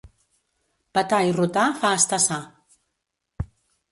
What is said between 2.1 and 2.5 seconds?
sa.